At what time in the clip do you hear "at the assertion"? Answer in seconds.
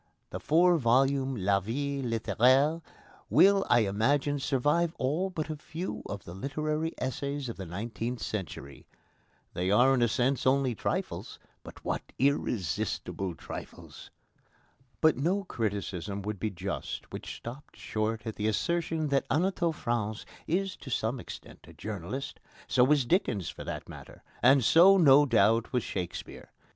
18.25-19.09